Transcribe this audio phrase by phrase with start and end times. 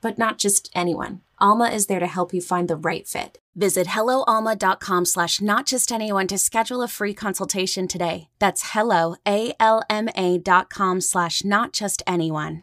[0.00, 1.20] but not just anyone.
[1.40, 3.38] Alma is there to help you find the right fit.
[3.56, 8.28] Visit helloalma.com slash not just anyone to schedule a free consultation today.
[8.38, 12.62] That's hello, A-L-M-A dot com slash not just anyone.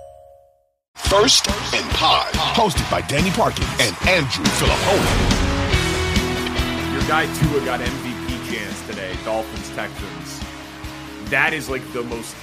[0.95, 5.41] First and Pod, hosted by Danny Parkin and Andrew Fillipponi.
[6.93, 10.41] Your guy Tua got MVP chance today, Dolphins Texans.
[11.29, 12.35] That is like the most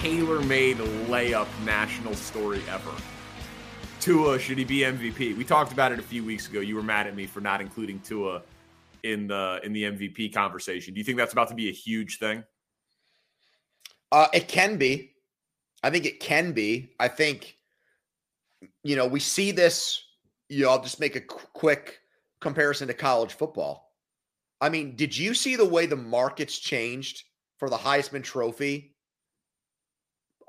[0.00, 0.76] tailor-made
[1.08, 2.92] layup national story ever.
[4.00, 5.36] Tua, should he be MVP?
[5.36, 6.60] We talked about it a few weeks ago.
[6.60, 8.42] You were mad at me for not including Tua
[9.02, 10.92] in the in the MVP conversation.
[10.92, 12.44] Do you think that's about to be a huge thing?
[14.10, 15.11] Uh, it can be.
[15.82, 16.94] I think it can be.
[17.00, 17.56] I think,
[18.82, 20.02] you know, we see this.
[20.48, 22.00] You know, I'll just make a qu- quick
[22.40, 23.92] comparison to college football.
[24.60, 27.24] I mean, did you see the way the markets changed
[27.58, 28.94] for the Heisman Trophy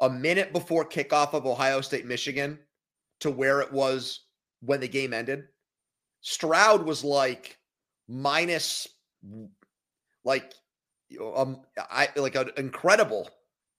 [0.01, 2.59] a minute before kickoff of Ohio State Michigan
[3.21, 4.25] to where it was
[4.61, 5.45] when the game ended?
[6.21, 7.57] Stroud was like
[8.07, 8.87] minus,
[10.23, 10.53] like,
[11.35, 13.29] um, I like an incredible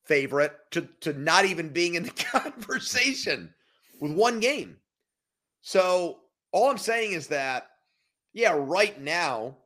[0.06, 3.53] favorite to to not even being in the conversation
[4.00, 4.76] with one game.
[5.62, 6.19] So
[6.53, 7.69] all I'm saying is that,
[8.32, 9.56] yeah, right now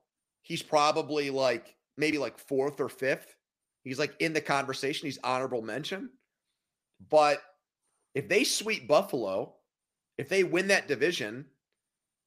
[0.43, 3.35] he's probably like maybe like fourth or fifth.
[3.83, 5.07] He's like in the conversation.
[5.07, 6.11] He's honorable mention.
[7.11, 7.43] But
[8.15, 9.55] if they sweep Buffalo,
[10.17, 11.47] if they win that division,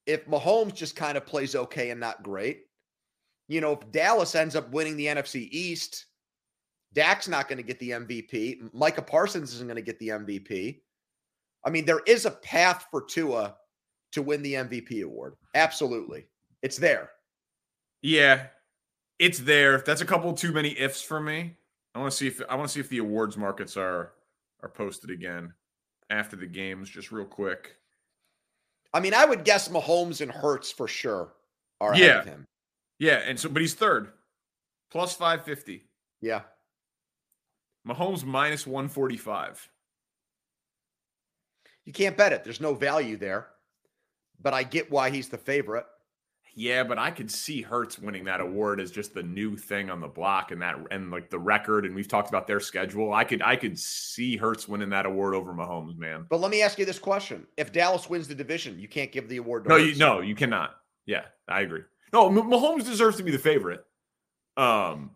[0.06, 2.64] if Mahomes just kind of plays okay and not great,
[3.48, 6.06] you know, if Dallas ends up winning the NFC East,
[6.94, 8.72] Dak's not going to get the MVP.
[8.74, 10.80] Micah Parsons isn't going to get the MVP.
[11.64, 13.54] I mean, there is a path for Tua
[14.12, 15.34] to win the MVP award.
[15.54, 16.26] Absolutely.
[16.62, 17.10] It's there.
[18.02, 18.46] Yeah,
[19.18, 19.78] it's there.
[19.78, 21.56] That's a couple too many ifs for me.
[21.94, 24.12] I want to see if I want to see if the awards markets are
[24.62, 25.52] are posted again
[26.10, 27.76] after the games, just real quick.
[28.94, 31.32] I mean, I would guess Mahomes and Hurts for sure
[31.80, 32.04] are yeah.
[32.04, 32.46] ahead of him.
[32.98, 34.12] Yeah, and so but he's third.
[34.90, 35.84] Plus 550.
[36.20, 36.42] Yeah.
[37.86, 39.68] Mahomes minus 145.
[41.84, 42.44] You can't bet it.
[42.44, 43.48] There's no value there.
[44.40, 45.86] But I get why he's the favorite.
[46.54, 50.00] Yeah, but I could see Hurts winning that award as just the new thing on
[50.00, 51.86] the block and that and like the record.
[51.86, 53.12] And we've talked about their schedule.
[53.14, 56.26] I could I could see Hurts winning that award over Mahomes, man.
[56.28, 59.28] But let me ask you this question: If Dallas wins the division, you can't give
[59.30, 59.64] the award.
[59.64, 59.92] To No, Hurts.
[59.92, 60.74] you no, you cannot.
[61.06, 61.82] Yeah, I agree.
[62.12, 63.82] No, Mahomes deserves to be the favorite.
[64.58, 65.12] Um,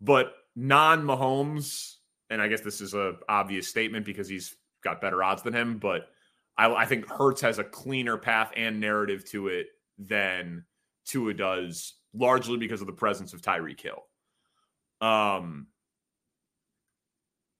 [0.00, 1.96] but non Mahomes,
[2.30, 5.78] and I guess this is a obvious statement because he's got better odds than him.
[5.78, 6.08] But
[6.56, 9.66] I, I think Hurts has a cleaner path and narrative to it
[9.98, 10.64] than
[11.04, 14.02] Tua does, largely because of the presence of Tyreek Hill.
[15.00, 15.68] Um,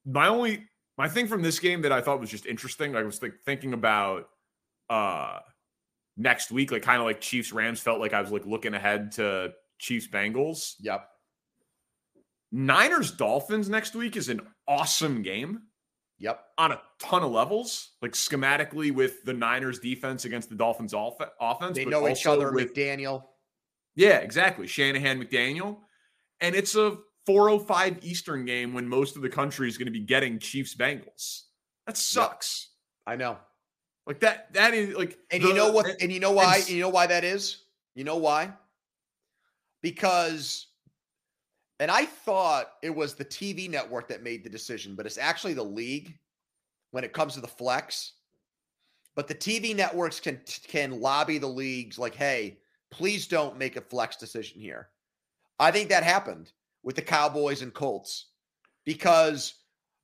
[0.06, 0.64] my only
[0.96, 2.96] my thing from this game that I thought was just interesting.
[2.96, 4.28] I was like thinking about
[4.88, 5.40] uh
[6.16, 7.80] next week, like kind of like Chiefs Rams.
[7.80, 10.74] Felt like I was like looking ahead to Chiefs Bengals.
[10.80, 11.06] Yep.
[12.52, 15.62] Niners Dolphins next week is an awesome game.
[16.18, 16.42] Yep.
[16.56, 21.16] On a ton of levels, like schematically with the Niners defense against the Dolphins off-
[21.40, 21.76] offense.
[21.76, 22.52] They know each other.
[22.52, 23.24] with McDaniel.
[23.96, 24.66] Yeah, exactly.
[24.66, 25.78] Shanahan McDaniel.
[26.40, 26.96] And it's a
[27.26, 31.42] 405 Eastern game when most of the country is going to be getting Chiefs Bengals.
[31.86, 32.70] That sucks.
[33.06, 33.38] I know.
[34.06, 35.86] Like that that is like And the- you know what?
[36.00, 36.56] And you know why?
[36.58, 37.62] and- You know why that is?
[37.94, 38.52] You know why?
[39.82, 40.66] Because,
[41.78, 45.54] and I thought it was the TV network that made the decision, but it's actually
[45.54, 46.18] the league
[46.92, 48.12] when it comes to the flex.
[49.14, 52.58] But the TV networks can can lobby the leagues like, hey,
[52.90, 54.88] please don't make a flex decision here.
[55.58, 56.52] I think that happened
[56.82, 58.26] with the Cowboys and Colts
[58.84, 59.54] because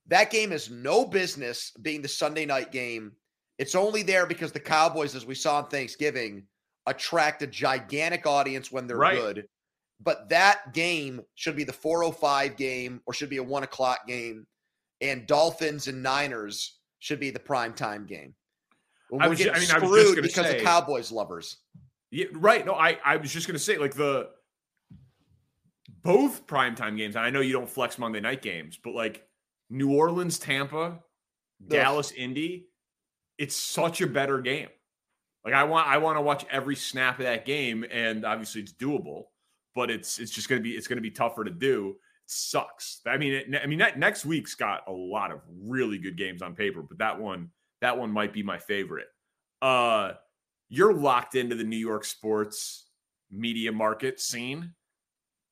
[0.07, 3.13] that game is no business being the Sunday night game.
[3.59, 6.47] It's only there because the Cowboys, as we saw on Thanksgiving,
[6.87, 9.15] attract a gigantic audience when they're Right.
[9.15, 9.47] good.
[10.03, 14.45] But that game should be the 405 game or should be a one o'clock game.
[15.01, 18.33] And Dolphins and Niners should be the prime time game.
[19.09, 21.57] When I was I mean, I was just because say- of Cowboys lovers.
[22.11, 22.65] Yeah, right.
[22.65, 24.29] No, I I was just gonna say like the
[26.03, 27.15] both primetime games.
[27.15, 29.25] And I know you don't flex Monday night games, but like
[29.69, 30.99] New Orleans, Tampa,
[31.67, 32.67] Dallas, Indy,
[33.37, 34.69] it's such a better game.
[35.43, 38.73] Like I want I want to watch every snap of that game, and obviously it's
[38.73, 39.25] doable,
[39.75, 41.89] but it's it's just gonna be it's gonna be tougher to do.
[41.89, 43.01] It sucks.
[43.05, 46.41] I mean, it, I mean that next week's got a lot of really good games
[46.41, 47.49] on paper, but that one
[47.81, 49.07] that one might be my favorite.
[49.61, 50.13] Uh
[50.69, 52.87] you're locked into the New York sports
[53.29, 54.73] media market scene.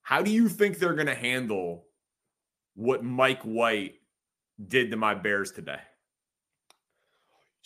[0.02, 1.86] How do you think they're going to handle
[2.74, 3.96] what Mike White
[4.68, 5.80] did to my Bears today?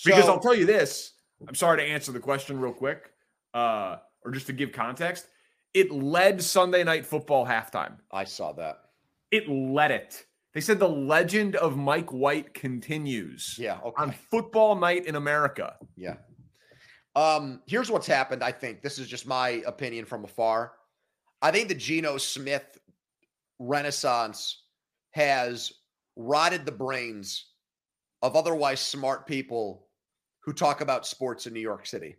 [0.04, 1.14] Because So- I'll tell you this.
[1.48, 3.12] I'm sorry to answer the question real quick,
[3.54, 5.28] uh, or just to give context.
[5.76, 7.98] It led Sunday Night Football halftime.
[8.10, 8.78] I saw that.
[9.30, 10.26] It led it.
[10.54, 13.80] They said the legend of Mike White continues Yeah.
[13.84, 14.02] Okay.
[14.02, 15.76] on football night in America.
[15.98, 16.16] Yeah.
[17.14, 18.42] Um, here's what's happened.
[18.42, 20.72] I think this is just my opinion from afar.
[21.42, 22.78] I think the Geno Smith
[23.60, 24.64] renaissance
[25.12, 25.74] has
[26.16, 27.48] rotted the brains
[28.22, 29.88] of otherwise smart people
[30.40, 32.16] who talk about sports in New York City.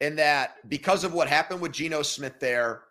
[0.00, 2.82] And that because of what happened with Geno Smith there,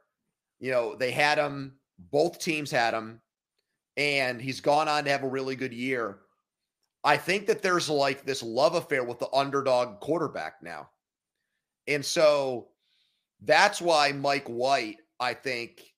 [0.59, 1.77] you know, they had him,
[2.11, 3.21] both teams had him,
[3.95, 6.19] and he's gone on to have a really good year.
[7.03, 10.89] I think that there's like this love affair with the underdog quarterback now.
[11.87, 12.67] And so
[13.41, 15.93] that's why Mike White, I think,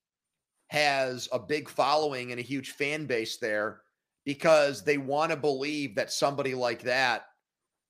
[0.68, 3.80] has a big following and a huge fan base there
[4.24, 7.24] because they want to believe that somebody like that,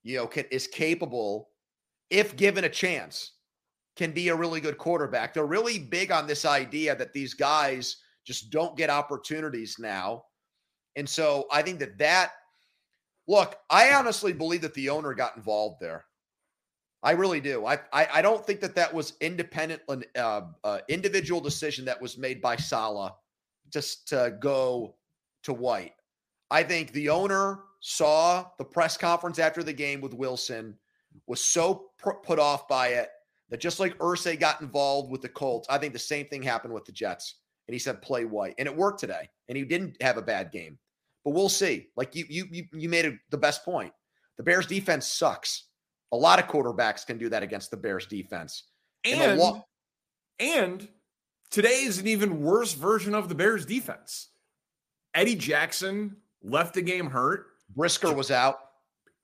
[0.03, 1.50] you know, can, is capable,
[2.11, 3.33] if given a chance,
[3.97, 5.35] can be a really good quarterback.
[5.35, 10.25] They're really big on this idea that these guys just don't get opportunities now.
[10.97, 12.33] And so I think that that
[13.31, 16.05] Look, I honestly believe that the owner got involved there.
[17.01, 17.65] I really do.
[17.65, 19.83] I I, I don't think that that was independent,
[20.17, 23.13] uh, uh, individual decision that was made by Saleh
[23.73, 24.97] just to go
[25.45, 25.93] to White.
[26.51, 30.77] I think the owner saw the press conference after the game with Wilson,
[31.27, 33.09] was so put off by it
[33.51, 36.73] that just like Irsay got involved with the Colts, I think the same thing happened
[36.73, 37.37] with the Jets.
[37.69, 38.55] And he said, play White.
[38.59, 39.29] And it worked today.
[39.49, 40.79] And he didn't have a bad game.
[41.25, 41.89] But we'll see.
[41.97, 43.93] Like you, you, you, you made a, the best point.
[44.39, 45.67] The Bears defense sucks.
[46.13, 48.65] A lot of quarterbacks can do that against the Bears defense.
[49.05, 49.65] And lo-
[50.39, 50.89] and
[51.51, 54.31] today is an even worse version of the Bears defense.
[55.15, 58.59] Eddie Jackson left the game hurt, Brisker was out.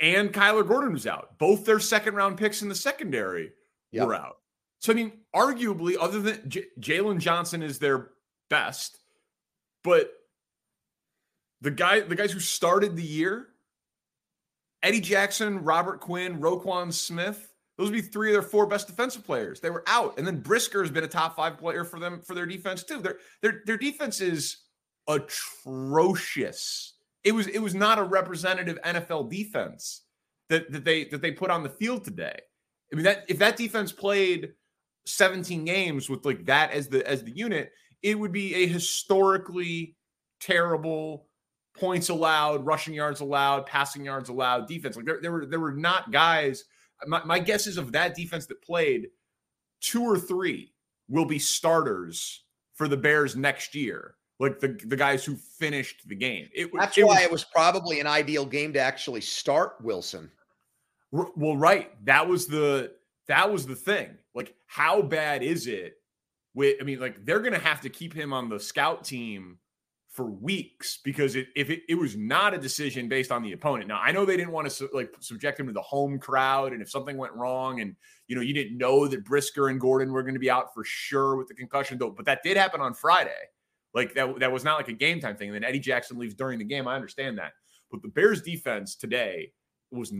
[0.00, 1.38] And Kyler Gordon was out.
[1.38, 3.52] Both their second round picks in the secondary
[3.92, 4.06] Yep.
[4.06, 4.36] were out.
[4.80, 8.10] So I mean, arguably, other than J- Jaylon Johnson is their
[8.50, 8.98] best,
[9.82, 10.12] but
[11.62, 13.48] the guy, the guys who started the year,
[14.82, 19.24] Eddie Jackson, Robert Quinn, Roquan Smith, those would be three of their four best defensive
[19.24, 19.60] players.
[19.60, 22.34] They were out, and then Brisker has been a top five player for them for
[22.34, 23.00] their defense too.
[23.00, 24.58] Their their their defense is
[25.08, 26.92] atrocious.
[27.26, 30.02] It was it was not a representative NFL defense
[30.48, 32.38] that that they that they put on the field today.
[32.92, 34.52] I mean that if that defense played
[35.06, 39.96] 17 games with like that as the as the unit, it would be a historically
[40.40, 41.26] terrible
[41.76, 44.94] points allowed, rushing yards allowed, passing yards allowed defense.
[44.94, 46.62] Like there, there were there were not guys.
[47.08, 49.08] My, my guess is of that defense that played,
[49.80, 50.72] two or three
[51.08, 56.14] will be starters for the Bears next year like the the guys who finished the
[56.14, 56.48] game.
[56.54, 60.30] It, That's it why was, it was probably an ideal game to actually start Wilson.
[61.12, 61.92] Well, right.
[62.04, 62.92] That was the
[63.28, 64.10] that was the thing.
[64.34, 65.94] Like, how bad is it?
[66.54, 69.58] With I mean, like they're gonna have to keep him on the scout team
[70.10, 73.86] for weeks because it, if it, it was not a decision based on the opponent.
[73.86, 76.72] Now I know they didn't want to su- like subject him to the home crowd,
[76.72, 77.94] and if something went wrong, and
[78.26, 80.84] you know you didn't know that Brisker and Gordon were going to be out for
[80.84, 82.10] sure with the concussion, though.
[82.10, 83.30] But that did happen on Friday.
[83.96, 85.48] Like that that was not like a game time thing.
[85.48, 86.86] And then Eddie Jackson leaves during the game.
[86.86, 87.52] I understand that,
[87.90, 89.50] but the Bears defense today
[89.90, 90.12] was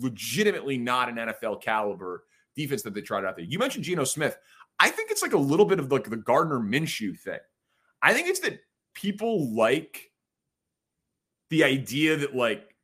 [0.00, 2.24] legitimately not an NFL caliber
[2.54, 3.44] defense that they tried out there.
[3.44, 4.38] You mentioned Geno Smith.
[4.78, 7.40] I think it's like a little bit of like the Gardner Minshew thing.
[8.00, 8.60] I think it's that
[8.94, 10.12] people like
[11.50, 12.74] the idea that like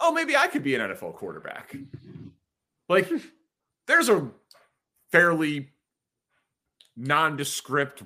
[0.00, 1.76] oh maybe i could be an nfl quarterback
[2.88, 3.10] like
[3.86, 4.30] there's a
[5.10, 5.70] fairly
[6.96, 8.02] nondescript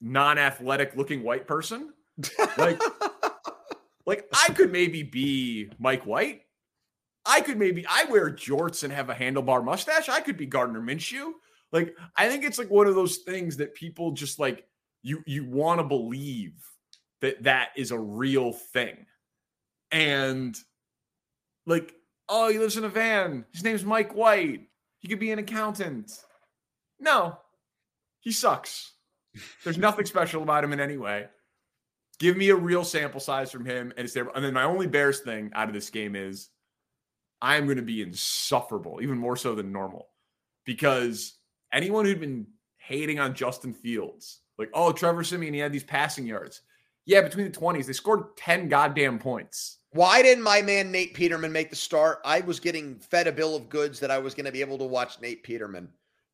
[0.00, 1.92] non-athletic looking white person?
[2.58, 2.80] Like
[4.06, 6.42] like i could maybe be mike white.
[7.24, 10.08] I could maybe i wear jorts and have a handlebar mustache.
[10.08, 11.32] I could be gardner minshew.
[11.72, 14.66] Like i think it's like one of those things that people just like
[15.02, 16.52] you you want to believe
[17.20, 19.06] that that is a real thing.
[19.92, 20.56] And
[21.66, 21.94] like
[22.28, 23.44] oh he lives in a van.
[23.52, 24.68] His name's mike white.
[24.98, 26.12] He could be an accountant.
[26.98, 27.38] No.
[28.20, 28.92] He sucks
[29.64, 31.26] there's nothing special about him in any way
[32.18, 34.86] give me a real sample size from him and it's there and then my only
[34.86, 36.48] bears thing out of this game is
[37.40, 40.08] i'm going to be insufferable even more so than normal
[40.64, 41.34] because
[41.72, 42.46] anyone who'd been
[42.78, 46.60] hating on justin fields like, oh, Trevor Siemian, he had these passing yards.
[47.06, 49.78] Yeah, between the 20s, they scored 10 goddamn points.
[49.92, 52.18] Why didn't my man Nate Peterman make the start?
[52.26, 54.76] I was getting fed a bill of goods that I was going to be able
[54.76, 55.88] to watch Nate Peterman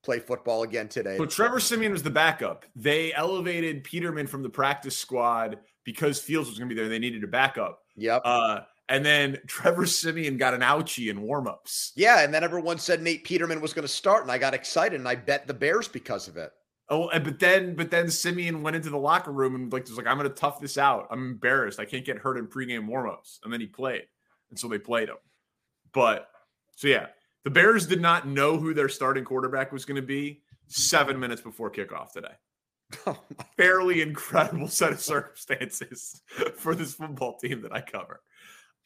[0.07, 1.17] play football again today.
[1.19, 2.65] So Trevor Siemian was the backup.
[2.77, 6.89] They elevated Peterman from the practice squad because Fields was going to be there.
[6.89, 7.83] They needed a backup.
[7.97, 8.23] Yep.
[8.25, 11.91] Uh, and then Trevor Siemian got an ouchie in warmups.
[11.97, 14.99] Yeah, and then everyone said Nate Peterman was going to start, and I got excited
[14.99, 16.53] and I bet the Bears because of it.
[16.89, 20.07] Oh, but then, but then Siemian went into the locker room and like was like,
[20.07, 21.09] "I'm going to tough this out.
[21.11, 21.81] I'm embarrassed.
[21.81, 24.05] I can't get hurt in pregame warmups." And then he played,
[24.51, 25.17] and so they played him.
[25.93, 26.29] But
[26.77, 27.07] so yeah,
[27.47, 31.41] the Bears did not know who their starting quarterback was going to be seven minutes
[31.41, 32.35] before kickoff today.
[33.07, 33.19] Oh
[33.57, 36.23] Fairly incredible set of circumstances
[36.57, 38.21] for this football team that I cover.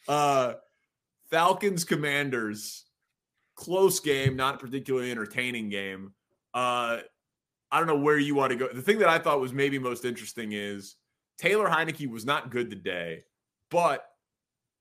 [0.06, 0.54] Uh,
[1.30, 2.84] Falcons Commanders,
[3.54, 6.12] close game, not particularly entertaining game.
[6.52, 6.98] Uh,
[7.72, 8.68] I don't know where you want to go.
[8.70, 10.96] The thing that I thought was maybe most interesting is
[11.38, 13.22] Taylor Heinicke was not good today,
[13.70, 14.04] but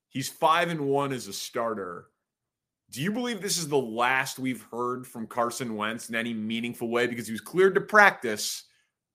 [0.09, 2.07] he's five and one as a starter.
[2.91, 6.89] Do you believe this is the last we've heard from Carson Wentz in any meaningful
[6.89, 7.07] way?
[7.07, 8.63] Because he was cleared to practice,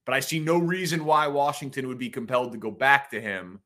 [0.07, 3.61] but I see no reason why Washington would be compelled to go back to him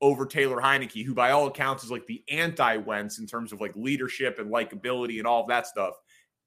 [0.00, 3.74] over Taylor Heinicke, who by all accounts is like the anti-Wentz in terms of like
[3.74, 5.94] leadership and likability and all of that stuff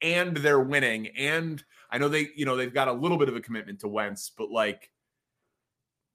[0.04, 1.08] and they're winning.
[1.18, 3.88] And I know they, you know, they've got a little bit of a commitment to
[3.88, 4.92] Wentz, but like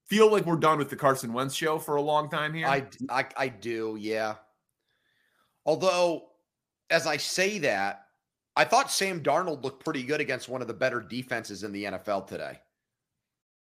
[0.06, 2.66] feel like we're done with the Carson Wentz show for a long time here.
[2.66, 4.36] I, I, I do, yeah.
[5.66, 6.27] Although,
[6.90, 8.04] as I say that,
[8.56, 11.84] I thought Sam Darnold looked pretty good against one of the better defenses in the
[11.84, 12.58] NFL today.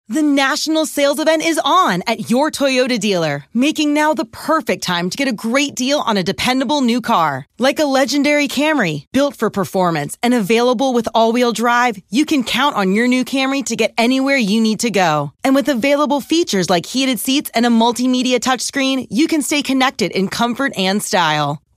[0.09, 5.09] The national sales event is on at your Toyota dealer, making now the perfect time
[5.09, 7.45] to get a great deal on a dependable new car.
[7.59, 12.45] Like a legendary Camry, built for performance and available with all wheel drive, you can
[12.45, 15.33] count on your new Camry to get anywhere you need to go.
[15.43, 20.11] And with available features like heated seats and a multimedia touchscreen, you can stay connected
[20.11, 21.61] in comfort and style.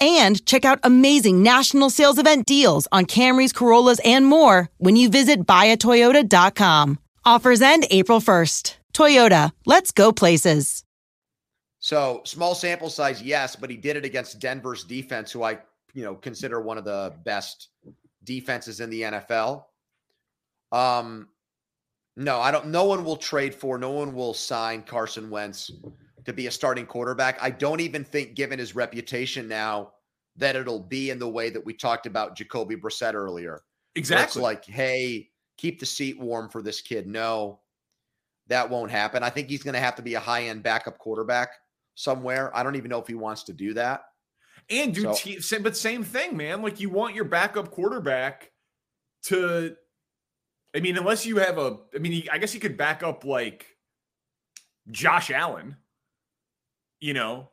[0.00, 5.08] and check out amazing national sales event deals on Camrys, Corollas, and more when you
[5.08, 6.98] visit buyatoyota.com.
[7.24, 8.76] Offers end April 1st.
[8.92, 10.84] Toyota, let's go places.
[11.78, 15.58] So, small sample size, yes, but he did it against Denver's defense, who I,
[15.94, 17.68] you know, consider one of the best
[18.24, 19.64] defenses in the NFL.
[20.72, 21.28] Um,
[22.16, 22.66] no, I don't.
[22.66, 23.78] No one will trade for.
[23.78, 25.70] No one will sign Carson Wentz
[26.24, 27.38] to be a starting quarterback.
[27.42, 29.92] I don't even think, given his reputation now,
[30.36, 33.62] that it'll be in the way that we talked about Jacoby Brissett earlier.
[33.94, 34.24] Exactly.
[34.24, 37.06] It's like, hey, keep the seat warm for this kid.
[37.06, 37.60] No,
[38.48, 39.22] that won't happen.
[39.22, 41.50] I think he's going to have to be a high end backup quarterback
[41.94, 42.56] somewhere.
[42.56, 44.04] I don't even know if he wants to do that.
[44.68, 46.62] And do So- te- same, but same thing, man.
[46.62, 48.50] Like you want your backup quarterback
[49.24, 49.76] to.
[50.74, 51.78] I mean, unless you have a.
[51.94, 53.66] I mean, he, I guess he could back up like
[54.90, 55.76] Josh Allen.
[57.00, 57.50] You know,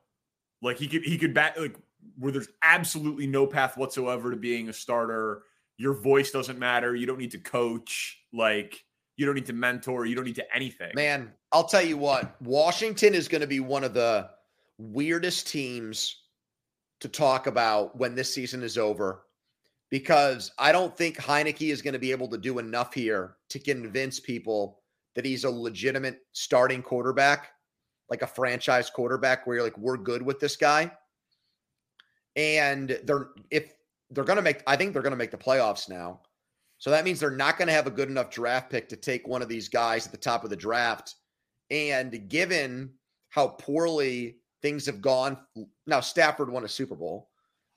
[0.61, 1.75] like he could he could back like
[2.17, 5.43] where there's absolutely no path whatsoever to being a starter.
[5.77, 6.95] Your voice doesn't matter.
[6.95, 8.19] You don't need to coach.
[8.33, 8.83] Like
[9.15, 10.05] you don't need to mentor.
[10.05, 10.91] You don't need to anything.
[10.95, 14.29] Man, I'll tell you what, Washington is going to be one of the
[14.77, 16.23] weirdest teams
[16.99, 19.23] to talk about when this season is over
[19.89, 23.59] because I don't think Heinicke is going to be able to do enough here to
[23.59, 24.81] convince people
[25.15, 27.51] that he's a legitimate starting quarterback,
[28.09, 30.91] like a franchise quarterback where you're like, we're good with this guy.
[32.35, 33.73] And they're, if
[34.11, 36.21] they're to make, I think they're to make the playoffs now.
[36.77, 39.41] So that means they're not to have a good enough draft pick to take one
[39.41, 41.15] of these guys at the top of the draft.
[41.71, 42.91] And given
[43.29, 45.37] how poorly things have gone,
[45.87, 47.29] now Stafford won a Super Bowl,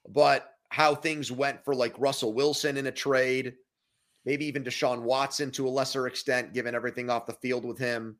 [0.09, 3.55] but how things went for like Russell Wilson in a trade,
[4.25, 8.17] maybe even Deshaun Watson to a lesser extent, given everything off the field with him.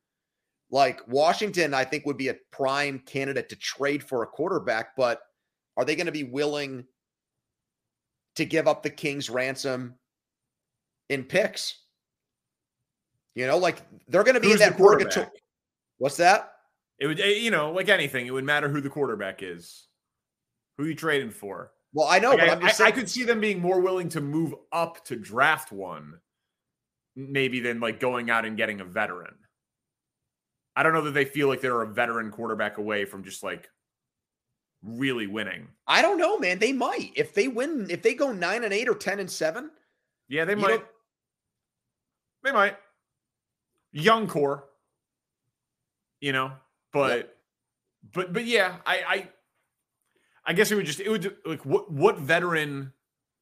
[0.71, 5.21] Like Washington, I think would be a prime candidate to trade for a quarterback, but
[5.77, 6.85] are they going to be willing
[8.37, 9.95] to give up the King's ransom
[11.09, 11.77] in picks?
[13.35, 15.27] You know, like they're going to be Who's in that purgatory.
[15.99, 16.53] What's that?
[16.99, 19.87] It would, eh, you know, like anything, it would matter who the quarterback is,
[20.79, 21.73] who you trading for.
[21.93, 23.81] Well, I know, Like, but I, I'm just I- I could see them being more
[23.81, 26.21] willing to move up to draft one,
[27.17, 29.35] maybe than like going out and getting a veteran.
[30.81, 33.69] I don't know that they feel like they're a veteran quarterback away from just like
[34.83, 35.69] really winning.
[35.87, 36.59] I don't know, man.
[36.59, 37.89] They might if they win.
[37.91, 39.71] If they go nine and eight or ten and seven.
[40.27, 40.83] Yeah, they might.
[42.43, 42.79] They might.
[43.93, 44.65] Young core.
[46.23, 46.53] You know,
[46.95, 47.37] but
[48.15, 49.29] but but yeah, I I
[50.47, 52.95] I guess it would just it would like what what veteran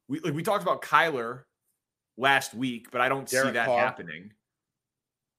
[0.08, 1.44] we like we talked about Kyler
[2.16, 3.78] last week, but I don't see that Carr.
[3.78, 4.32] happening.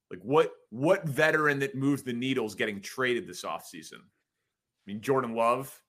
[0.10, 4.00] Like what what veteran that moves the needles getting traded this offseason?
[4.00, 5.82] I mean Jordan Love.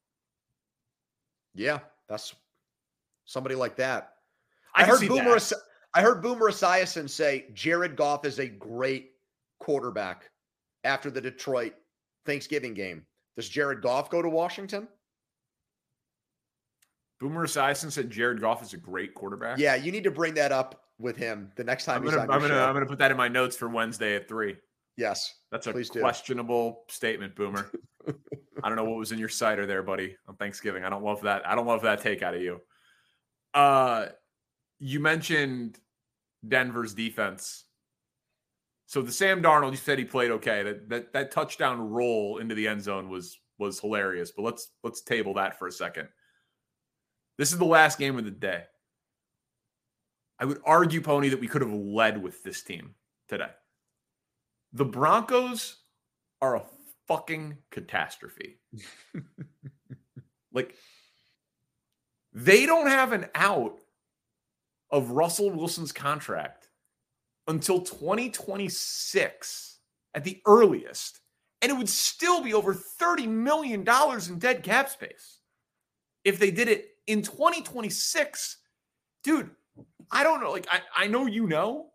[1.54, 2.34] Yeah, that's
[3.24, 4.14] somebody like that.
[4.74, 5.38] I, I, heard Boomer.
[5.38, 5.52] that.
[5.94, 9.12] I heard Boomer Esiason say Jared Goff is a great
[9.58, 10.30] quarterback
[10.84, 11.74] after the Detroit
[12.24, 13.04] Thanksgiving game.
[13.36, 14.88] Does Jared Goff go to Washington?
[17.20, 19.58] Boomer Esiason said Jared Goff is a great quarterback.
[19.58, 22.22] Yeah, you need to bring that up with him the next time I'm he's gonna
[22.22, 22.64] on I'm gonna show.
[22.64, 24.56] I'm gonna put that in my notes for Wednesday at three.
[25.00, 26.00] Yes, That's a Please do.
[26.00, 27.70] questionable statement, Boomer.
[28.62, 30.84] I don't know what was in your cider there, buddy, on Thanksgiving.
[30.84, 31.46] I don't love that.
[31.48, 32.60] I don't love that take out of you.
[33.54, 34.06] Uh
[34.78, 35.78] you mentioned
[36.46, 37.64] Denver's defense.
[38.86, 40.62] So the Sam Darnold, you said he played okay.
[40.62, 44.32] That that that touchdown roll into the end zone was was hilarious.
[44.32, 46.08] But let's let's table that for a second.
[47.38, 48.64] This is the last game of the day.
[50.38, 52.94] I would argue, Pony, that we could have led with this team
[53.28, 53.50] today.
[54.72, 55.76] The Broncos
[56.40, 56.64] are a
[57.08, 58.60] fucking catastrophe.
[60.52, 60.74] like,
[62.32, 63.80] they don't have an out
[64.90, 66.68] of Russell Wilson's contract
[67.48, 69.78] until 2026
[70.14, 71.20] at the earliest.
[71.62, 75.40] And it would still be over $30 million in dead cap space
[76.24, 78.56] if they did it in 2026.
[79.22, 79.50] Dude,
[80.10, 80.52] I don't know.
[80.52, 81.90] Like, I, I know you know.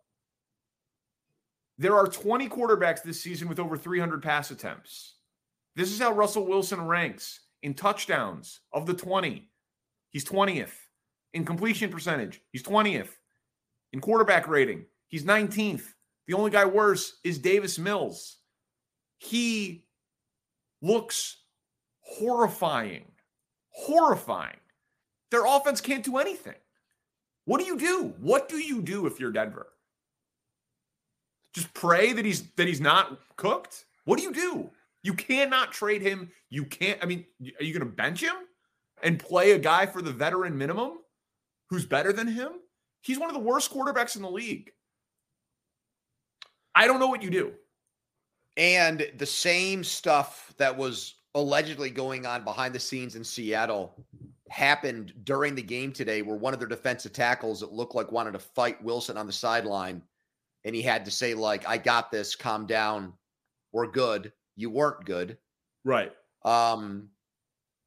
[1.78, 5.14] There are 20 quarterbacks this season with over 300 pass attempts.
[5.74, 9.50] This is how Russell Wilson ranks in touchdowns of the 20.
[10.10, 10.72] He's 20th.
[11.34, 13.10] In completion percentage, he's 20th.
[13.92, 15.82] In quarterback rating, he's 19th.
[16.26, 18.38] The only guy worse is Davis Mills.
[19.18, 19.84] He
[20.80, 21.36] looks
[22.00, 23.04] horrifying.
[23.70, 24.56] Horrifying.
[25.30, 26.54] Their offense can't do anything.
[27.44, 28.14] What do you do?
[28.18, 29.68] What do you do if you're Denver?
[31.56, 33.86] Just pray that he's that he's not cooked?
[34.04, 34.70] What do you do?
[35.02, 36.30] You cannot trade him.
[36.50, 37.24] You can't I mean,
[37.58, 38.34] are you going to bench him
[39.02, 40.98] and play a guy for the veteran minimum
[41.70, 42.60] who's better than him?
[43.00, 44.70] He's one of the worst quarterbacks in the league.
[46.74, 47.54] I don't know what you do.
[48.58, 53.94] And the same stuff that was allegedly going on behind the scenes in Seattle
[54.50, 58.32] happened during the game today, where one of their defensive tackles it looked like wanted
[58.32, 60.02] to fight Wilson on the sideline.
[60.66, 63.12] And he had to say, like, I got this, calm down.
[63.72, 64.32] We're good.
[64.56, 65.38] You weren't good.
[65.84, 66.12] Right.
[66.44, 67.08] Um,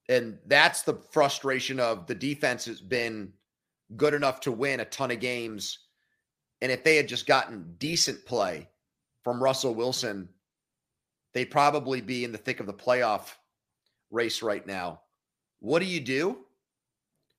[0.08, 3.34] and that's the frustration of the defense has been
[3.98, 5.80] good enough to win a ton of games.
[6.62, 8.70] And if they had just gotten decent play
[9.26, 10.30] from Russell Wilson,
[11.34, 13.34] they'd probably be in the thick of the playoff
[14.10, 15.02] race right now.
[15.60, 16.38] What do you do?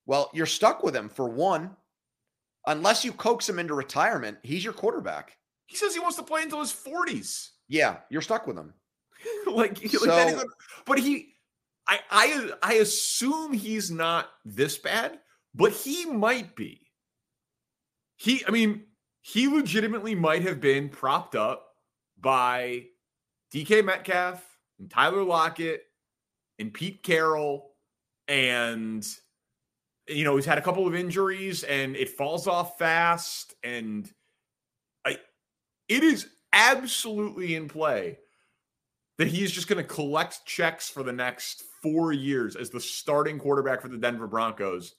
[0.04, 1.76] Well, you're stuck with him for one.
[2.66, 5.36] Unless you coax him into retirement, he's your quarterback.
[5.66, 7.50] He says he wants to play until his 40s.
[7.68, 8.74] Yeah, you're stuck with him.
[9.46, 10.46] like, So- like
[10.84, 11.34] but he,
[11.86, 15.18] I, I, I assume he's not this bad,
[15.54, 16.86] but he might be.
[18.16, 18.84] He, I mean,
[19.22, 21.66] he legitimately might have been propped up
[22.20, 22.86] by
[23.52, 24.44] DK Metcalf
[24.78, 25.82] and Tyler Lockett
[26.58, 27.70] and Pete Carroll,
[28.28, 29.06] and
[30.10, 34.10] you know he's had a couple of injuries and it falls off fast, and
[35.04, 35.18] I,
[35.88, 38.18] it is absolutely in play
[39.18, 43.38] that he's just going to collect checks for the next four years as the starting
[43.38, 44.94] quarterback for the Denver Broncos.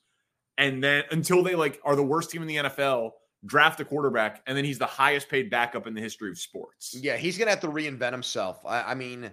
[0.58, 3.12] And then until they like are the worst team in the NFL,
[3.46, 6.96] draft a quarterback, and then he's the highest paid backup in the history of sports.
[7.00, 8.64] Yeah, he's gonna have to reinvent himself.
[8.66, 9.32] I, I mean,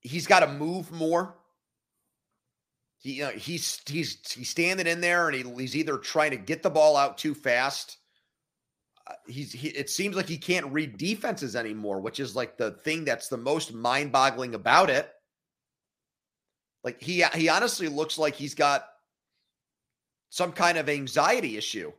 [0.00, 1.36] he's got to move more.
[3.00, 6.36] He, you know, he's he's he's standing in there, and he, he's either trying to
[6.36, 7.96] get the ball out too fast.
[9.06, 12.72] Uh, He's he, it seems like he can't read defenses anymore, which is like the
[12.72, 15.10] thing that's the most mind-boggling about it.
[16.84, 18.86] Like he he honestly looks like he's got
[20.28, 21.92] some kind of anxiety issue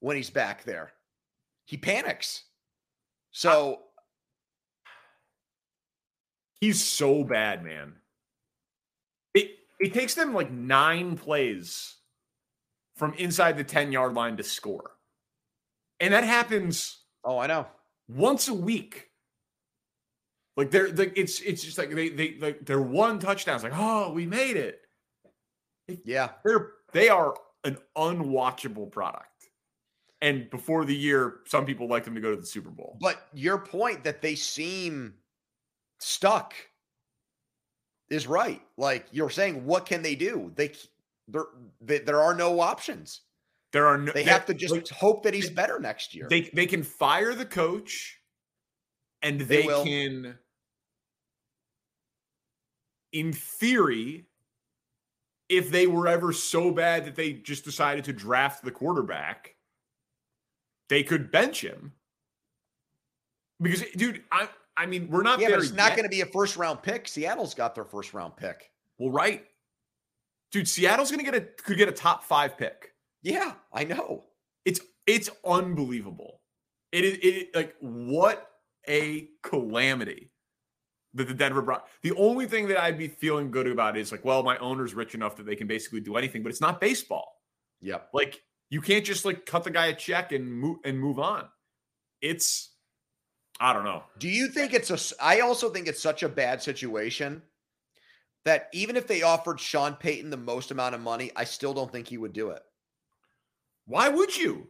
[0.00, 0.92] when he's back there.
[1.66, 2.44] He panics.
[3.30, 3.82] So
[6.60, 7.94] He's so bad, man.
[9.80, 11.96] It takes them like nine plays
[12.96, 14.92] from inside the 10 yard line to score.
[16.00, 17.66] And that happens Oh, I know.
[18.08, 19.06] once a week.
[20.56, 23.54] Like they're like it's it's just like they they like they're one touchdown.
[23.54, 24.80] It's like, oh, we made it.
[26.04, 26.30] Yeah.
[26.44, 29.26] They're they are an unwatchable product.
[30.20, 32.98] And before the year, some people like them to go to the Super Bowl.
[33.00, 35.14] But your point that they seem
[36.00, 36.54] stuck
[38.10, 38.60] is right.
[38.76, 40.52] Like you're saying, what can they do?
[40.54, 40.72] They
[41.28, 41.44] there
[41.80, 43.22] they, there are no options.
[43.72, 46.26] There are no They have to just like, hope that he's better next year.
[46.28, 48.18] they they can fire the coach
[49.22, 50.38] and They they, can
[53.12, 54.26] in theory
[55.48, 59.54] if they were ever so bad that they just decided to draft the quarterback
[60.88, 61.92] they could bench him
[63.60, 66.22] because dude i i mean we're not yeah, there but it's not going to be
[66.22, 67.06] a first round pick.
[67.08, 68.70] Seattle's got their first round pick.
[68.98, 69.44] well right
[70.52, 74.24] dude seattle's going to get a could get a top 5 pick Yeah, I know.
[74.64, 76.40] It's it's unbelievable.
[76.92, 78.50] It is it like what
[78.88, 80.30] a calamity
[81.14, 81.80] that the Denver Bron.
[82.02, 85.14] The only thing that I'd be feeling good about is like, well, my owner's rich
[85.14, 87.40] enough that they can basically do anything, but it's not baseball.
[87.80, 88.10] Yep.
[88.12, 91.48] Like you can't just like cut the guy a check and move and move on.
[92.20, 92.70] It's
[93.60, 94.04] I don't know.
[94.18, 95.22] Do you think it's a?
[95.24, 97.42] I also think it's such a bad situation
[98.44, 101.90] that even if they offered Sean Payton the most amount of money, I still don't
[101.90, 102.62] think he would do it.
[103.86, 104.68] Why would you?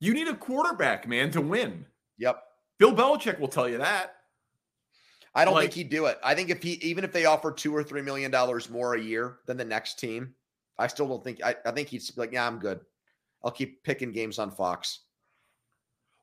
[0.00, 1.86] You need a quarterback, man, to win.
[2.18, 2.42] Yep.
[2.78, 4.14] Bill Belichick will tell you that.
[5.34, 6.18] I don't Like- think he'd do it.
[6.24, 9.00] I think if he even if they offered two or three million dollars more a
[9.00, 10.34] year than the next team,
[10.78, 12.80] I still don't think I, I think he'd be like, yeah, I'm good.
[13.44, 15.00] I'll keep picking games on Fox.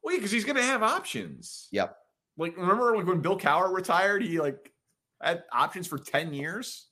[0.04, 1.68] Well, yeah, because he's gonna have options.
[1.72, 1.96] Yep.
[2.38, 4.72] Like, remember like when Bill Cowher retired, he like
[5.22, 6.88] had options for 10 years.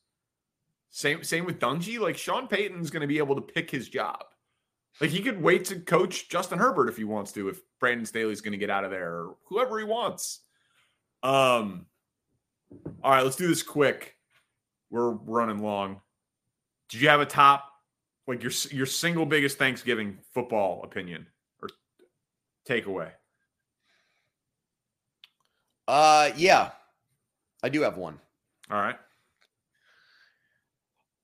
[0.91, 1.99] Same same with Dungy.
[1.99, 4.23] Like Sean Payton's gonna be able to pick his job.
[4.99, 8.41] Like he could wait to coach Justin Herbert if he wants to, if Brandon Staley's
[8.41, 10.41] gonna get out of there, or whoever he wants.
[11.23, 11.85] Um
[13.03, 14.15] all right, let's do this quick.
[14.89, 16.01] We're running long.
[16.89, 17.69] Did you have a top
[18.27, 21.25] like your your single biggest Thanksgiving football opinion
[22.67, 23.11] takeaway?
[25.87, 26.71] Uh yeah.
[27.63, 28.19] I do have one.
[28.69, 28.97] All right.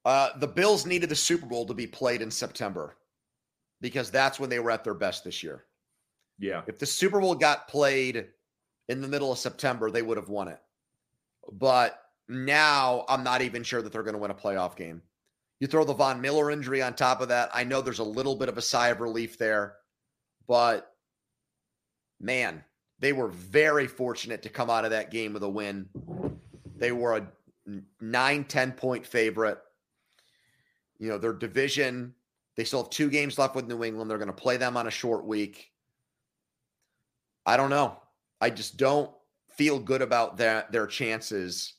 [0.06, 2.98] Uh the Bills needed the Super Bowl to be played in September
[3.82, 5.66] because that's when they were at their best this year.
[6.40, 6.62] Yeah.
[6.68, 8.28] If the Super Bowl got played
[8.90, 10.60] in the middle of September, they would have won it.
[11.52, 15.02] But now I'm not even sure that they're going to win a playoff game.
[15.60, 17.50] You throw the Von Miller injury on top of that.
[17.54, 19.76] I know there's a little bit of a sigh of relief there,
[20.48, 20.92] but
[22.20, 22.64] man,
[23.00, 25.88] they were very fortunate to come out of that game with a win.
[26.76, 27.28] They were a
[28.02, 29.60] 9 10 point favorite.
[31.00, 32.14] You know, their division,
[32.56, 34.10] they still have two games left with New England.
[34.10, 35.72] They're going to play them on a short week.
[37.46, 37.98] I don't know.
[38.42, 39.12] I just don't
[39.48, 41.74] feel good about that their chances.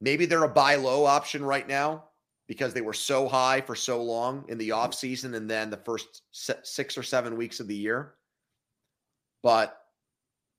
[0.00, 2.04] Maybe they're a buy low option right now
[2.46, 6.22] because they were so high for so long in the offseason and then the first
[6.30, 8.14] six or seven weeks of the year.
[9.42, 9.76] But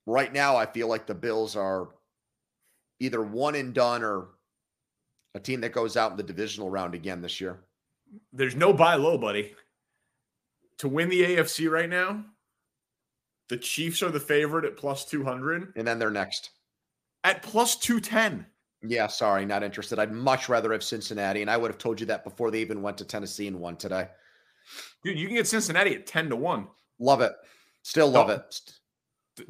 [0.06, 1.88] right now, I feel like the Bills are
[3.00, 4.28] either one and done or
[5.34, 7.60] a team that goes out in the divisional round again this year.
[8.32, 9.54] There's no buy low, buddy.
[10.78, 12.24] To win the AFC right now,
[13.48, 15.72] the Chiefs are the favorite at plus 200.
[15.76, 16.50] And then they're next.
[17.24, 18.46] At plus 210.
[18.86, 19.98] Yeah, sorry, not interested.
[19.98, 22.82] I'd much rather have Cincinnati, and I would have told you that before they even
[22.82, 24.08] went to Tennessee and won today.
[25.02, 26.66] Dude, you can get Cincinnati at 10 to 1.
[26.98, 27.32] Love it.
[27.84, 28.60] Still love Dol- it.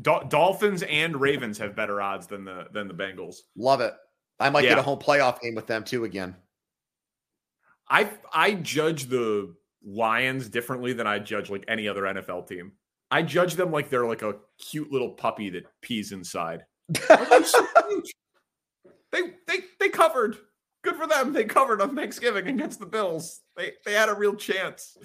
[0.03, 3.37] Dol- Dolphins and Ravens have better odds than the than the Bengals.
[3.57, 3.95] Love it.
[4.41, 4.71] I might Yeah.
[4.71, 6.35] get a home playoff game with them too again.
[7.89, 9.55] I I judge the
[9.87, 12.73] Lions differently than I judge like any other NFL team.
[13.11, 16.65] I judge them like they're like a cute little puppy that pees inside.
[19.13, 20.37] they they they covered.
[20.83, 21.33] Good for them.
[21.33, 23.41] They covered on Thanksgiving against the Bills.
[23.57, 24.97] They they had a real chance.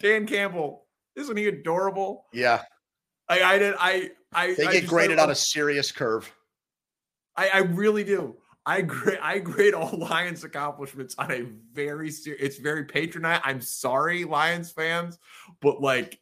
[0.00, 2.26] Dan Campbell, isn't he adorable?
[2.32, 2.62] Yeah.
[3.28, 6.32] I I did I I They I get graded on a serious curve.
[7.36, 8.36] I, I really do.
[8.66, 11.42] I grade I grade all Lions accomplishments on a
[11.72, 12.42] very serious.
[12.42, 13.42] It's very patronizing.
[13.44, 15.18] I'm sorry, Lions fans,
[15.60, 16.18] but like,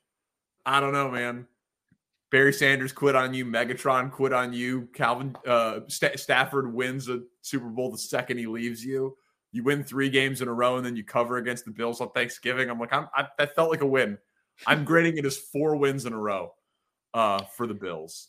[0.64, 1.46] I don't know, man.
[2.30, 3.46] Barry Sanders quit on you.
[3.46, 4.88] Megatron quit on you.
[4.92, 9.16] Calvin uh, Sta- Stafford wins a Super Bowl the second he leaves you.
[9.50, 12.10] You win three games in a row, and then you cover against the Bills on
[12.10, 12.68] Thanksgiving.
[12.68, 14.18] I'm like, I'm I, that felt like a win.
[14.66, 16.52] I'm grading it as four wins in a row
[17.14, 18.28] uh, for the Bills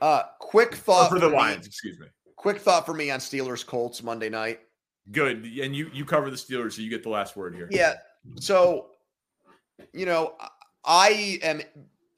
[0.00, 1.66] Uh, quick or thought for the me- Lions.
[1.66, 2.06] Excuse me.
[2.36, 4.60] Quick thought for me on Steelers Colts Monday night.
[5.12, 5.44] Good.
[5.44, 7.68] And you you cover the Steelers, so you get the last word here.
[7.70, 7.94] Yeah.
[8.38, 8.90] So,
[9.92, 10.34] you know,
[10.84, 11.60] I am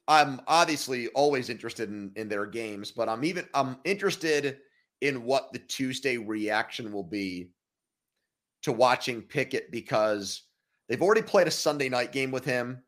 [0.07, 4.59] I'm obviously always interested in in their games, but I'm even I'm interested
[5.01, 7.49] in what the Tuesday reaction will be
[8.61, 10.43] to watching Pickett because
[10.87, 12.81] they've already played a Sunday night game with him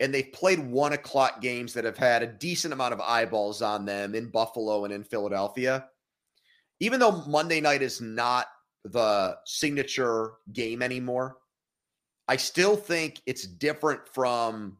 [0.00, 3.84] and they've played one o'clock games that have had a decent amount of eyeballs on
[3.84, 5.86] them in Buffalo and in Philadelphia.
[6.80, 8.46] Even though Monday night is not
[8.84, 11.36] the signature game anymore,
[12.26, 14.78] I still think it's different from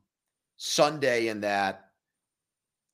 [0.57, 1.91] Sunday in that,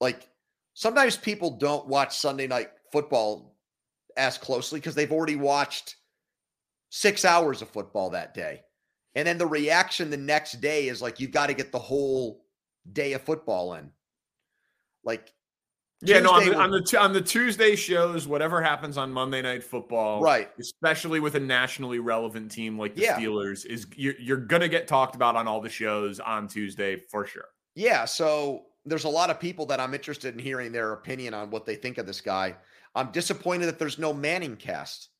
[0.00, 0.28] like,
[0.74, 3.56] sometimes people don't watch Sunday night football
[4.16, 5.96] as closely because they've already watched
[6.90, 8.62] six hours of football that day.
[9.14, 12.44] And then the reaction the next day is like, you've got to get the whole
[12.92, 13.90] day of football in.
[15.04, 15.32] Like,
[16.02, 19.64] Yeah, no, on the, on the on the Tuesday shows, whatever happens on Monday Night
[19.64, 20.50] Football, Right.
[20.60, 23.18] Especially with a nationally relevant team like the Yeah.
[23.18, 27.26] Steelers, is you're, you're gonna get talked about on all the shows on Tuesday for
[27.26, 27.48] sure.
[27.74, 31.50] Yeah, so there's a lot of people that I'm interested in hearing their opinion on
[31.50, 32.56] what they think of this guy.
[32.94, 35.10] I'm disappointed that there's no Manning cast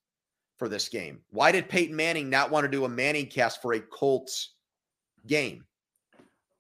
[0.61, 1.21] for this game.
[1.31, 4.51] Why did Peyton Manning not want to do a Manning cast for a Colts
[5.27, 5.65] game?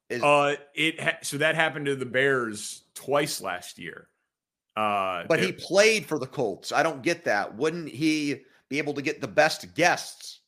[0.08, 4.08] Is, Uh, it ha- so that happened to the Bears twice last year.
[4.74, 6.72] Uh, but he played for the Colts.
[6.72, 7.54] I don't get that.
[7.54, 10.40] Wouldn't he be able to get the best guests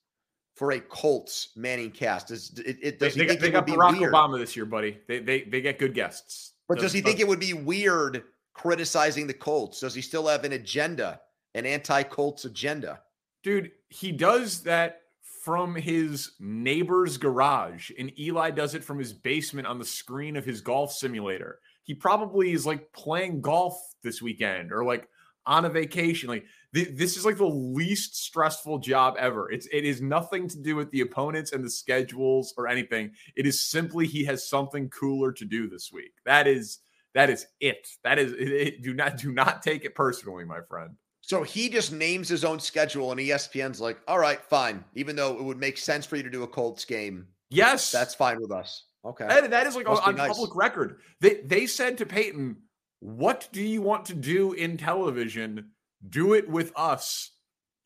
[0.56, 2.30] for a Colts Manning cast?
[2.30, 4.14] Is it, it they, does he they got, think they it got Barack weird?
[4.14, 4.98] Obama this year, buddy.
[5.06, 6.54] They they they get good guests.
[6.68, 8.22] But does he think it would be weird
[8.54, 9.80] criticizing the Colts?
[9.80, 11.20] Does he still have an agenda,
[11.54, 13.00] an anti-Colts agenda?
[13.42, 15.02] Dude, he does that
[15.42, 20.44] from his neighbor's garage, and Eli does it from his basement on the screen of
[20.44, 21.58] his golf simulator.
[21.82, 25.08] He probably is like playing golf this weekend or like
[25.46, 26.28] on a vacation.
[26.28, 29.50] Like th- this is like the least stressful job ever.
[29.50, 33.10] It's it is nothing to do with the opponents and the schedules or anything.
[33.34, 36.12] It is simply he has something cooler to do this week.
[36.24, 36.78] That is
[37.14, 37.88] that is it.
[38.04, 40.96] That is it, it- do not do not take it personally, my friend.
[41.32, 45.34] So he just names his own schedule, and ESPN's like, "All right, fine." Even though
[45.34, 48.52] it would make sense for you to do a Colts game, Yes, that's fine with
[48.52, 48.84] us.
[49.02, 50.28] Okay, That, that is like Must on nice.
[50.28, 51.00] public record.
[51.22, 52.58] They they said to Peyton,
[53.00, 55.70] "What do you want to do in television?
[56.06, 57.30] Do it with us."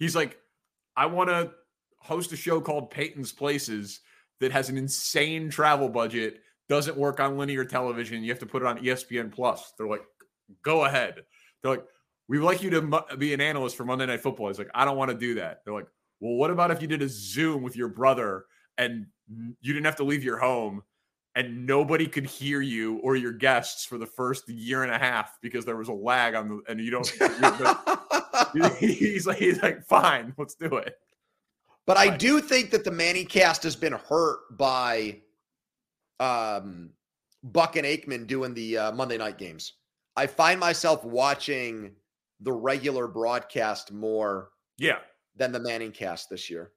[0.01, 0.41] He's like,
[0.97, 1.53] "I want to
[2.01, 4.01] host a show called Peyton's Places
[4.41, 8.25] that has an insane travel budget, doesn't work on linear television.
[8.25, 10.05] You have to put it on ESPN Plus." They're like,
[10.63, 11.23] "Go ahead."
[11.63, 11.87] They're like,
[12.29, 14.85] "We would like you to be an analyst for Monday Night Football." He's like, "I
[14.85, 15.89] don't want to do that." They're like,
[16.21, 18.47] "Well, what about if you did a Zoom with your brother
[18.79, 20.83] and you didn't have to leave your home?"
[21.35, 25.39] and nobody could hear you or your guests for the first year and a half
[25.43, 27.07] because there was a lag on the and you don't
[28.79, 30.99] he's like he's like fine let's do it
[31.87, 35.21] but I do think that the Manny cast has been hurt by
[36.19, 36.91] um,
[37.45, 39.75] Buck and Aikman doing the uh, Monday night games.
[40.17, 41.93] I find myself watching
[42.41, 44.99] the regular broadcast more yeah
[45.37, 46.73] than the Manning cast this year.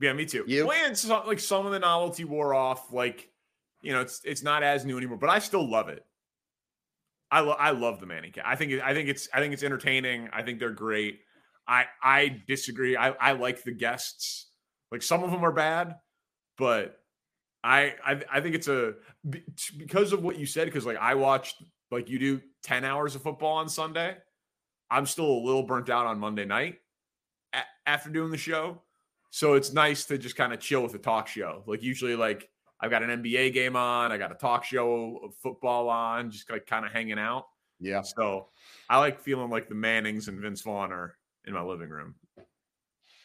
[0.00, 0.66] yeah me too You?
[0.66, 3.30] well, and so, like some of the novelty wore off like
[3.82, 6.04] you know it's it's not as new anymore but i still love it
[7.30, 9.52] i, lo- I love the manning cat i think it, i think it's i think
[9.54, 11.20] it's entertaining i think they're great
[11.70, 12.96] I I disagree.
[12.96, 14.46] I I like the guests.
[14.90, 15.96] Like some of them are bad,
[16.56, 16.98] but
[17.62, 18.94] I I, I think it's a
[19.76, 20.64] because of what you said.
[20.64, 24.16] Because like I watched like you do ten hours of football on Sunday.
[24.90, 26.78] I'm still a little burnt out on Monday night
[27.52, 28.82] a- after doing the show.
[29.30, 31.62] So it's nice to just kind of chill with a talk show.
[31.66, 32.48] Like usually, like
[32.80, 36.50] I've got an NBA game on, I got a talk show of football on, just
[36.50, 37.46] like kind of hanging out.
[37.80, 38.02] Yeah.
[38.02, 38.48] So
[38.88, 42.14] I like feeling like the Mannings and Vince Vaughn are in my living room.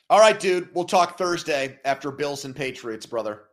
[0.10, 0.74] All right, dude.
[0.76, 3.44] We'll talk Thursday after Bills and Patriots, brother.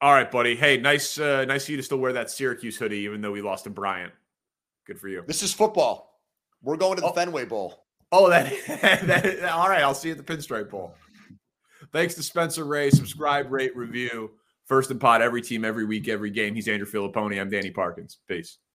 [0.00, 0.56] All right, buddy.
[0.56, 3.42] Hey, nice, uh, nice of you to still wear that Syracuse hoodie, even though we
[3.42, 4.12] lost to Bryant.
[4.86, 5.22] Good for you.
[5.26, 6.17] This is football.
[6.62, 7.12] We're going to the Oh.
[7.12, 7.84] Fenway Bowl.
[8.10, 8.52] Oh, that,
[9.06, 9.44] that.
[9.52, 10.94] All right, I'll see you at the Pinstripe Bowl.
[11.92, 12.90] Thanks to Spencer Ray.
[12.90, 14.30] Subscribe, rate, review.
[14.66, 16.54] First and pod every team, every week, every game.
[16.54, 17.40] He's Andrew Fillipponi.
[17.40, 18.18] I'm Danny Parkins.
[18.28, 18.58] Peace.